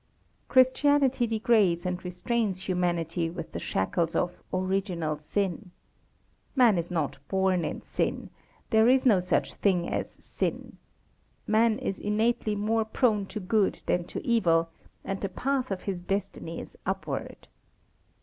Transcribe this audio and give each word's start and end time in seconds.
Christianity 0.47 1.27
degrades 1.27 1.85
and 1.85 2.03
restrains 2.03 2.61
humanity 2.67 3.29
with 3.29 3.51
the 3.51 3.59
shackles 3.59 4.15
of 4.15 4.35
"original 4.51 5.19
sin." 5.19 5.69
Man 6.55 6.79
is 6.79 6.89
not 6.89 7.19
born 7.27 7.63
in 7.63 7.83
sin. 7.83 8.31
There 8.71 8.89
is 8.89 9.05
no 9.05 9.19
such 9.19 9.53
thing 9.53 9.87
as 9.87 10.09
sin. 10.13 10.77
Man 11.45 11.77
is 11.77 11.99
innately 11.99 12.55
more 12.55 12.83
prone 12.83 13.27
to 13.27 13.39
good 13.39 13.83
than 13.85 14.05
to 14.05 14.25
evil; 14.25 14.71
and 15.05 15.21
the 15.21 15.29
path 15.29 15.69
of 15.69 15.83
his 15.83 15.99
destiny 15.99 16.59
is 16.59 16.75
upward. 16.83 17.47